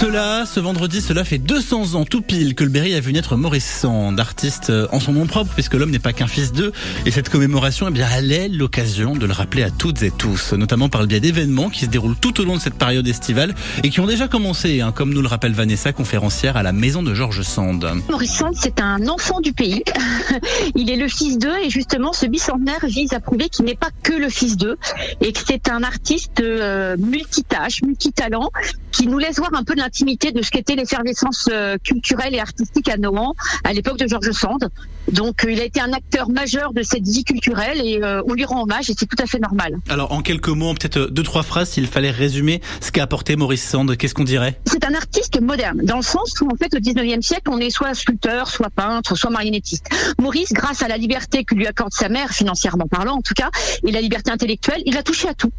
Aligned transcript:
Cela, 0.00 0.46
ce 0.46 0.60
vendredi, 0.60 1.00
cela 1.00 1.24
fait 1.24 1.38
200 1.38 1.96
ans 1.96 2.04
tout 2.04 2.22
pile 2.22 2.54
que 2.54 2.62
le 2.62 2.70
Berry 2.70 2.94
a 2.94 3.00
vu 3.00 3.12
naître 3.12 3.34
Maurice 3.34 3.68
Sand, 3.68 4.20
artiste 4.20 4.70
euh, 4.70 4.86
en 4.92 5.00
son 5.00 5.12
nom 5.12 5.26
propre, 5.26 5.52
puisque 5.52 5.74
l'homme 5.74 5.90
n'est 5.90 5.98
pas 5.98 6.12
qu'un 6.12 6.28
fils 6.28 6.52
d'eux. 6.52 6.70
Et 7.04 7.10
cette 7.10 7.28
commémoration, 7.28 7.88
eh 7.88 7.90
bien, 7.90 8.06
elle 8.16 8.30
est 8.30 8.48
l'occasion 8.48 9.16
de 9.16 9.26
le 9.26 9.32
rappeler 9.32 9.64
à 9.64 9.70
toutes 9.70 10.04
et 10.04 10.12
tous, 10.12 10.52
notamment 10.52 10.88
par 10.88 11.00
le 11.00 11.08
biais 11.08 11.18
d'événements 11.18 11.68
qui 11.68 11.86
se 11.86 11.90
déroulent 11.90 12.14
tout 12.14 12.40
au 12.40 12.44
long 12.44 12.54
de 12.54 12.60
cette 12.60 12.76
période 12.76 13.08
estivale 13.08 13.56
et 13.82 13.90
qui 13.90 13.98
ont 13.98 14.06
déjà 14.06 14.28
commencé, 14.28 14.82
hein, 14.82 14.92
comme 14.92 15.12
nous 15.12 15.20
le 15.20 15.26
rappelle 15.26 15.52
Vanessa, 15.52 15.92
conférencière 15.92 16.56
à 16.56 16.62
la 16.62 16.70
maison 16.70 17.02
de 17.02 17.12
Georges 17.12 17.42
Sand. 17.42 17.84
Maurice 18.08 18.36
Sand, 18.36 18.54
c'est 18.54 18.80
un 18.80 19.08
enfant 19.08 19.40
du 19.40 19.52
pays. 19.52 19.82
Il 20.76 20.90
est 20.90 20.96
le 20.96 21.08
fils 21.08 21.38
d'eux 21.38 21.58
et 21.64 21.70
justement, 21.70 22.12
ce 22.12 22.26
bicentenaire 22.26 22.86
vise 22.86 23.14
à 23.14 23.18
prouver 23.18 23.48
qu'il 23.48 23.64
n'est 23.64 23.74
pas 23.74 23.90
que 24.04 24.12
le 24.12 24.28
fils 24.28 24.56
d'eux 24.56 24.76
et 25.20 25.32
que 25.32 25.40
c'est 25.44 25.68
un 25.68 25.82
artiste 25.82 26.38
euh, 26.38 26.96
multitâche, 26.96 27.82
multitalent, 27.82 28.52
qui 28.92 29.08
nous 29.08 29.18
laisse 29.18 29.38
voir 29.38 29.54
un 29.54 29.64
peu 29.64 29.74
de 29.74 29.87
l'intimité 29.88 30.32
de 30.32 30.42
ce 30.42 30.50
qu'était 30.50 30.74
l'effervescence 30.74 31.48
euh, 31.50 31.78
culturelle 31.82 32.34
et 32.34 32.40
artistique 32.40 32.90
à 32.90 32.98
Nohant 32.98 33.34
à 33.64 33.72
l'époque 33.72 33.96
de 33.96 34.06
Georges 34.06 34.32
Sand. 34.32 34.68
Donc 35.10 35.46
euh, 35.46 35.50
il 35.50 35.60
a 35.62 35.64
été 35.64 35.80
un 35.80 35.94
acteur 35.94 36.28
majeur 36.28 36.74
de 36.74 36.82
cette 36.82 37.08
vie 37.08 37.24
culturelle 37.24 37.80
et 37.82 38.02
euh, 38.02 38.20
on 38.26 38.34
lui 38.34 38.44
rend 38.44 38.64
hommage 38.64 38.90
et 38.90 38.94
c'est 38.98 39.06
tout 39.06 39.16
à 39.18 39.24
fait 39.24 39.38
normal. 39.38 39.78
Alors 39.88 40.12
en 40.12 40.20
quelques 40.20 40.50
mots, 40.50 40.74
peut-être 40.74 41.10
deux 41.10 41.22
trois 41.22 41.42
phrases, 41.42 41.70
s'il 41.70 41.86
fallait 41.86 42.10
résumer 42.10 42.60
ce 42.82 42.92
qu'a 42.92 43.04
apporté 43.04 43.34
Maurice 43.36 43.66
Sand, 43.66 43.96
qu'est-ce 43.96 44.12
qu'on 44.14 44.24
dirait? 44.24 44.60
C'est 44.66 44.84
un 44.84 44.92
artiste 44.92 45.40
moderne, 45.40 45.80
dans 45.84 45.96
le 45.96 46.02
sens 46.02 46.34
où 46.42 46.48
en 46.52 46.56
fait 46.56 46.74
au 46.74 46.80
19e 46.80 47.22
siècle, 47.22 47.48
on 47.48 47.58
est 47.58 47.70
soit 47.70 47.94
sculpteur, 47.94 48.48
soit 48.48 48.68
peintre, 48.68 49.16
soit 49.16 49.30
marionnettiste. 49.30 49.86
Maurice, 50.20 50.52
grâce 50.52 50.82
à 50.82 50.88
la 50.88 50.98
liberté 50.98 51.44
que 51.44 51.54
lui 51.54 51.66
accorde 51.66 51.94
sa 51.94 52.10
mère, 52.10 52.32
financièrement 52.32 52.88
parlant 52.88 53.14
en 53.14 53.22
tout 53.22 53.34
cas, 53.34 53.50
et 53.86 53.90
la 53.90 54.02
liberté 54.02 54.30
intellectuelle, 54.30 54.82
il 54.84 54.98
a 54.98 55.02
touché 55.02 55.28
à 55.30 55.34
tout. 55.34 55.50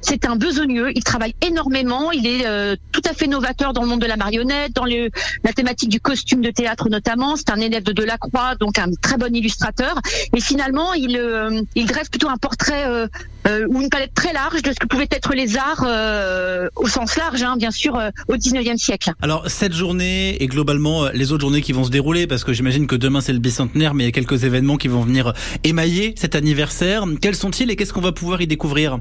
C'est 0.00 0.26
un 0.26 0.34
besogneux, 0.34 0.90
il 0.96 1.04
travaille 1.04 1.36
énormément, 1.40 2.10
il 2.10 2.26
est 2.26 2.44
tout 2.90 3.02
à 3.08 3.12
fait 3.12 3.28
novateur 3.28 3.72
dans 3.76 3.82
le 3.82 3.88
monde 3.88 4.00
de 4.00 4.06
la 4.06 4.16
marionnette, 4.16 4.72
dans 4.74 4.86
la 4.86 5.52
thématique 5.52 5.90
du 5.90 6.00
costume 6.00 6.40
de 6.40 6.50
théâtre 6.50 6.88
notamment. 6.88 7.36
C'est 7.36 7.50
un 7.50 7.60
élève 7.60 7.82
de 7.82 7.92
Delacroix, 7.92 8.54
donc 8.56 8.78
un 8.78 8.90
très 9.02 9.18
bon 9.18 9.34
illustrateur. 9.34 10.00
Et 10.34 10.40
finalement, 10.40 10.94
il, 10.94 11.16
euh, 11.16 11.60
dresse 11.86 12.08
plutôt 12.08 12.28
un 12.28 12.38
portrait 12.38 12.86
euh, 12.86 13.06
euh, 13.46 13.66
ou 13.68 13.82
une 13.82 13.90
palette 13.90 14.14
très 14.14 14.32
large 14.32 14.62
de 14.62 14.70
ce 14.70 14.76
que 14.76 14.86
pouvaient 14.86 15.08
être 15.10 15.34
les 15.34 15.56
arts 15.56 15.86
au 16.76 16.88
sens 16.88 17.16
large, 17.16 17.42
hein, 17.42 17.56
bien 17.58 17.70
sûr, 17.70 18.00
au 18.28 18.36
19e 18.36 18.78
siècle. 18.78 19.12
Alors 19.20 19.48
cette 19.48 19.74
journée 19.74 20.42
et 20.42 20.46
globalement 20.46 21.08
les 21.10 21.32
autres 21.32 21.42
journées 21.42 21.60
qui 21.60 21.72
vont 21.72 21.84
se 21.84 21.90
dérouler, 21.90 22.26
parce 22.26 22.44
que 22.44 22.52
j'imagine 22.52 22.86
que 22.86 22.96
demain 22.96 23.20
c'est 23.20 23.34
le 23.34 23.38
bicentenaire, 23.38 23.94
mais 23.94 24.04
il 24.04 24.06
y 24.06 24.08
a 24.08 24.12
quelques 24.12 24.44
événements 24.44 24.78
qui 24.78 24.88
vont 24.88 25.02
venir 25.02 25.34
émailler 25.64 26.14
cet 26.16 26.34
anniversaire. 26.34 27.04
Quels 27.20 27.36
sont-ils 27.36 27.70
et 27.70 27.76
qu'est-ce 27.76 27.92
qu'on 27.92 28.00
va 28.00 28.12
pouvoir 28.12 28.40
y 28.40 28.46
découvrir? 28.46 28.98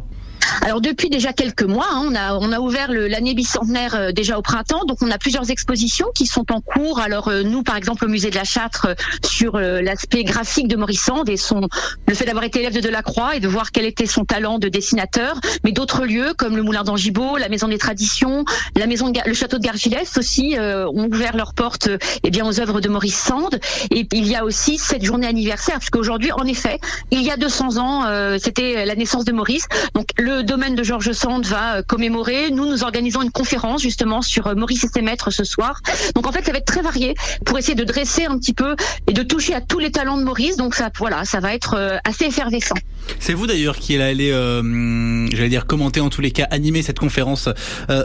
Alors 0.62 0.82
depuis 0.82 1.10
déjà 1.10 1.34
quelques 1.34 1.64
mois, 1.64 1.88
hein, 1.92 2.06
on 2.10 2.16
a 2.16 2.36
on 2.36 2.52
a 2.52 2.60
ouvert 2.60 2.92
l'année 2.92 3.34
bicentenaire 3.34 3.96
euh, 3.96 4.12
déjà 4.12 4.38
au 4.38 4.42
printemps, 4.42 4.86
donc 4.86 4.98
on 5.02 5.12
a 5.12 5.18
plusieurs 5.18 5.50
expositions 5.52 6.08
qui 6.16 6.26
sont 6.26 6.52
en 6.52 6.62
cours. 6.62 7.00
Alors 7.00 7.28
euh, 7.28 7.44
nous, 7.44 7.64
par 7.64 7.76
exemple, 7.76 8.06
au 8.06 8.08
musée 8.08 8.30
de 8.30 8.36
la 8.36 8.44
Châtre, 8.44 8.88
euh, 8.90 8.96
sur 9.26 9.58
l'aspect 9.58 10.23
graphique 10.23 10.68
de 10.68 10.76
Maurice 10.76 11.02
Sand 11.02 11.30
et 11.30 11.38
son 11.38 11.68
le 12.08 12.14
fait 12.14 12.26
d'avoir 12.26 12.44
été 12.44 12.60
élève 12.60 12.73
de 12.73 12.80
Delacroix 12.80 13.36
et 13.36 13.40
de 13.40 13.48
voir 13.48 13.72
quel 13.72 13.86
était 13.86 14.06
son 14.06 14.26
talent 14.26 14.60
de 14.60 14.68
dessinateur, 14.68 15.40
mais 15.64 15.72
d'autres 15.72 16.06
lieux 16.06 16.34
comme 16.38 16.56
le 16.56 16.64
Moulin 16.64 16.84
d'Angibault, 16.84 17.38
la 17.38 17.50
Maison 17.50 17.68
des 17.68 17.78
Traditions, 17.78 18.46
la 18.76 18.88
maison 18.88 19.12
le 19.26 19.34
château 19.34 19.58
de 19.58 19.64
Gargilès 19.64 20.18
aussi 20.18 20.56
ont 20.60 21.10
ouvert 21.12 21.36
leurs 21.36 21.54
portes 21.54 21.90
eh 22.23 22.30
bien 22.30 22.46
aux 22.46 22.60
œuvres 22.60 22.82
de 22.82 22.90
Maurice 22.90 23.18
Sand. 23.18 23.60
Et 23.92 24.08
il 24.14 24.28
y 24.28 24.36
a 24.36 24.44
aussi 24.44 24.78
cette 24.78 25.04
journée 25.04 25.28
anniversaire, 25.28 25.78
puisque 25.80 25.96
aujourd'hui, 25.96 26.32
en 26.32 26.46
effet, 26.46 26.80
il 27.12 27.22
y 27.22 27.32
a 27.32 27.38
200 27.38 27.78
ans, 27.78 28.38
c'était 28.40 28.86
la 28.86 28.96
naissance 28.96 29.26
de 29.26 29.32
Maurice. 29.32 29.68
Donc 29.94 30.08
le 30.18 30.34
domaine 30.44 30.75
de 30.75 30.83
Georges 30.83 31.11
Sand 31.11 31.45
va 31.45 31.78
euh, 31.78 31.81
commémorer. 31.81 32.52
Nous, 32.52 32.66
nous 32.66 32.83
organisons 32.83 33.22
une 33.22 33.31
conférence 33.31 33.81
justement 33.81 34.22
sur 34.22 34.47
euh, 34.47 34.55
Maurice 34.55 34.83
et 34.83 34.88
ses 34.94 35.02
maîtres 35.02 35.31
ce 35.31 35.44
soir. 35.44 35.81
Donc 36.16 36.27
en 36.27 36.31
fait, 36.31 36.44
ça 36.45 36.52
va 36.52 36.58
être 36.58 36.66
très 36.66 36.81
varié 36.81 37.16
pour 37.45 37.58
essayer 37.58 37.75
de 37.75 37.83
dresser 37.83 38.25
un 38.25 38.38
petit 38.38 38.53
peu 38.53 38.75
et 39.08 39.14
de 39.14 39.23
toucher 39.23 39.53
à 39.53 39.61
tous 39.61 39.80
les 39.80 39.92
talents 39.92 40.17
de 40.17 40.23
Maurice. 40.23 40.58
Donc 40.58 40.75
ça, 40.75 40.89
voilà, 40.97 41.25
ça 41.25 41.39
va 41.39 41.53
être 41.53 41.75
euh, 41.75 41.97
assez 42.03 42.26
effervescent. 42.26 42.76
C'est 43.20 43.33
vous 43.33 43.48
d'ailleurs 43.48 43.77
qui 43.77 43.98
allez, 43.98 44.32
euh, 44.32 45.27
j'allais 45.32 45.49
dire, 45.49 45.65
commenter 45.65 45.99
en 45.99 46.10
tous 46.10 46.21
les 46.21 46.32
cas, 46.32 46.48
animer 46.52 46.81
cette 46.81 46.99
conférence 46.99 47.49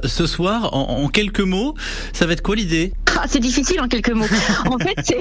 ce 0.05 0.27
soir. 0.27 0.75
En, 0.75 1.09
quelques 1.09 1.41
mots, 1.41 1.75
ça 2.13 2.27
va 2.27 2.35
être 2.35 2.43
quoi 2.43 2.57
l'idée? 2.57 2.93
C'est 3.29 3.41
difficile 3.41 3.81
en 3.81 3.89
quelques 3.89 4.11
mots. 4.11 4.27
En 4.67 4.79
fait, 4.79 5.15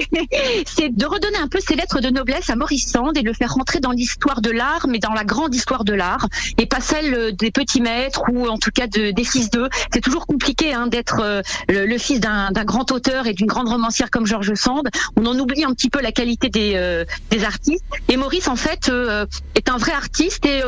c'est 0.66 0.94
de 0.94 1.06
redonner 1.06 1.38
un 1.38 1.48
peu 1.48 1.60
ses 1.60 1.74
lettres 1.74 2.00
de 2.00 2.10
noblesse 2.10 2.50
à 2.50 2.56
Maurice 2.56 2.90
Sand 2.90 3.16
et 3.16 3.22
le 3.22 3.32
faire 3.32 3.52
rentrer 3.54 3.80
dans 3.80 3.90
l'histoire 3.90 4.40
de 4.40 4.50
l'art, 4.50 4.86
mais 4.88 4.98
dans 4.98 5.12
la 5.12 5.24
grande 5.24 5.54
histoire 5.54 5.84
de 5.84 5.94
l'art, 5.94 6.28
et 6.58 6.66
pas 6.66 6.80
celle 6.80 7.34
des 7.36 7.50
petits 7.50 7.80
maîtres 7.80 8.22
ou 8.32 8.46
en 8.46 8.58
tout 8.58 8.70
cas 8.70 8.86
de, 8.86 9.10
des 9.10 9.24
fils 9.24 9.50
d'eux. 9.50 9.68
C'est 9.92 10.00
toujours 10.00 10.26
compliqué 10.26 10.72
hein, 10.72 10.86
d'être 10.86 11.20
euh, 11.20 11.42
le, 11.68 11.98
fils 11.98 12.20
d'un 12.20 12.50
grand 12.64 12.90
auteur 12.92 13.26
et 13.26 13.34
d'une 13.34 13.46
grande 13.46 13.68
romancière 13.68 14.10
comme 14.10 14.26
Georges 14.26 14.54
Sand. 14.54 14.88
On 15.16 15.26
en 15.26 15.38
oublie 15.38 15.64
un 15.64 15.72
petit 15.72 15.90
peu 15.90 16.00
la 16.00 16.12
qualité 16.12 16.48
des, 16.48 16.72
euh, 16.76 17.04
artistes. 17.44 17.84
Et 18.08 18.16
Maurice, 18.16 18.48
en 18.48 18.56
fait, 18.56 18.88
euh, 18.88 19.26
est 19.54 19.70
un 19.70 19.78
vrai 19.78 19.92
artiste 19.92 20.44
et 20.46 20.62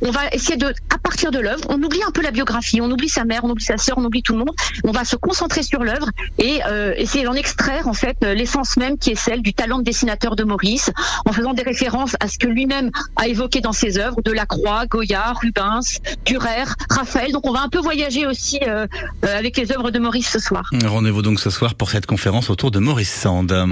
on 0.00 0.10
va 0.10 0.28
essayer 0.32 0.56
de, 0.56 0.72
à 0.90 0.98
partir 0.98 1.30
de 1.30 1.38
l'œuvre, 1.38 1.64
on 1.68 1.82
oublie 1.82 2.02
un 2.06 2.10
peu 2.10 2.22
la 2.22 2.30
biographie, 2.30 2.80
on 2.80 2.90
oublie 2.90 3.08
sa 3.08 3.24
mère, 3.24 3.44
on 3.44 3.50
oublie 3.50 3.64
sa 3.64 3.76
sœur, 3.76 3.98
on 3.98 4.04
oublie 4.04 4.22
tout 4.22 4.32
le 4.32 4.40
monde. 4.40 4.54
On 4.84 4.92
va 4.92 5.04
se 5.04 5.16
concentrer 5.16 5.62
sur 5.62 5.82
l'œuvre 5.82 6.08
et 6.38 6.60
euh, 6.72 6.94
essayer 6.96 7.24
d'en 7.24 7.34
extraire 7.34 7.86
en 7.86 7.92
fait 7.92 8.16
euh, 8.24 8.34
l'essence 8.34 8.76
même 8.76 8.98
qui 8.98 9.10
est 9.10 9.14
celle 9.14 9.42
du 9.42 9.52
talent 9.52 9.78
de 9.78 9.84
dessinateur 9.84 10.36
de 10.36 10.44
Maurice, 10.44 10.90
en 11.26 11.32
faisant 11.32 11.52
des 11.52 11.62
références 11.62 12.16
à 12.20 12.28
ce 12.28 12.38
que 12.38 12.46
lui-même 12.46 12.90
a 13.16 13.28
évoqué 13.28 13.60
dans 13.60 13.72
ses 13.72 13.98
œuvres, 13.98 14.22
de 14.22 14.32
Lacroix, 14.32 14.86
Goya, 14.86 15.32
Rubens, 15.40 16.00
Durer, 16.24 16.64
Raphaël. 16.90 17.32
Donc 17.32 17.46
on 17.46 17.52
va 17.52 17.60
un 17.60 17.68
peu 17.68 17.78
voyager 17.78 18.26
aussi 18.26 18.58
euh, 18.66 18.86
avec 19.22 19.56
les 19.56 19.72
œuvres 19.72 19.90
de 19.90 19.98
Maurice 19.98 20.30
ce 20.30 20.38
soir. 20.38 20.70
Rendez-vous 20.84 21.22
donc 21.22 21.40
ce 21.40 21.50
soir 21.50 21.74
pour 21.74 21.90
cette 21.90 22.06
conférence 22.06 22.50
autour 22.50 22.70
de 22.70 22.78
Maurice 22.78 23.12
Sand. 23.12 23.52